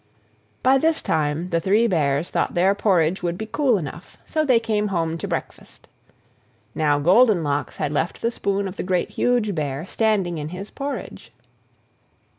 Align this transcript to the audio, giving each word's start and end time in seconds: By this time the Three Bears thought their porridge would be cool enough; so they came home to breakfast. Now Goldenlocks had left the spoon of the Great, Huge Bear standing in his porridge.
By 0.63 0.79
this 0.79 1.03
time 1.03 1.51
the 1.51 1.59
Three 1.59 1.85
Bears 1.85 2.31
thought 2.31 2.55
their 2.55 2.73
porridge 2.73 3.21
would 3.21 3.37
be 3.37 3.45
cool 3.45 3.77
enough; 3.77 4.17
so 4.25 4.43
they 4.43 4.59
came 4.59 4.87
home 4.87 5.15
to 5.19 5.27
breakfast. 5.27 5.87
Now 6.73 6.97
Goldenlocks 6.97 7.77
had 7.77 7.91
left 7.91 8.23
the 8.23 8.31
spoon 8.31 8.67
of 8.67 8.77
the 8.77 8.81
Great, 8.81 9.11
Huge 9.11 9.53
Bear 9.53 9.85
standing 9.85 10.39
in 10.39 10.49
his 10.49 10.71
porridge. 10.71 11.31